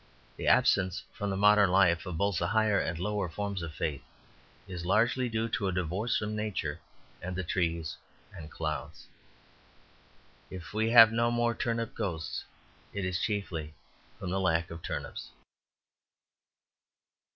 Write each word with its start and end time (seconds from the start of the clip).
The 0.35 0.47
absence 0.47 1.03
from 1.11 1.29
modern 1.39 1.69
life 1.69 2.07
of 2.07 2.17
both 2.17 2.39
the 2.39 2.47
higher 2.47 2.79
and 2.79 2.97
lower 2.97 3.29
forms 3.29 3.61
of 3.61 3.75
faith 3.75 4.01
is 4.67 4.83
largely 4.83 5.29
due 5.29 5.47
to 5.49 5.67
a 5.67 5.71
divorce 5.71 6.17
from 6.17 6.35
nature 6.35 6.79
and 7.21 7.35
the 7.35 7.43
trees 7.43 7.97
and 8.35 8.49
clouds. 8.49 9.05
If 10.49 10.73
we 10.73 10.89
have 10.89 11.11
no 11.11 11.29
more 11.29 11.53
turnip 11.53 11.93
ghosts 11.93 12.45
it 12.91 13.05
is 13.05 13.21
chiefly 13.21 13.75
from 14.17 14.31
the 14.31 14.39
lack 14.39 14.71
of 14.71 14.81
turnips. 14.81 15.29